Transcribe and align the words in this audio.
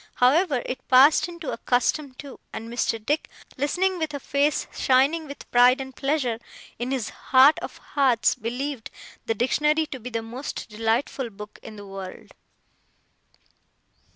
However, 0.15 0.63
it 0.65 0.87
passed 0.87 1.27
into 1.27 1.51
a 1.51 1.59
custom 1.59 2.15
too; 2.15 2.39
and 2.51 2.67
Mr. 2.69 2.97
Dick, 2.99 3.29
listening 3.55 3.99
with 3.99 4.15
a 4.15 4.19
face 4.19 4.65
shining 4.73 5.27
with 5.27 5.51
pride 5.51 5.79
and 5.79 5.95
pleasure, 5.95 6.39
in 6.79 6.89
his 6.89 7.09
heart 7.09 7.59
of 7.59 7.77
hearts 7.93 8.33
believed 8.33 8.89
the 9.27 9.35
Dictionary 9.35 9.85
to 9.85 9.99
be 9.99 10.09
the 10.09 10.23
most 10.23 10.67
delightful 10.69 11.29
book 11.29 11.59
in 11.61 11.75
the 11.75 11.85
world. 11.85 12.31